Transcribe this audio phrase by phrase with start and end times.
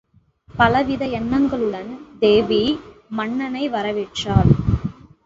[0.55, 1.91] பலவித எண்ணங்களுடன்
[2.19, 2.61] தேவி
[3.11, 4.51] மன்னனை வரவேற்றாள்.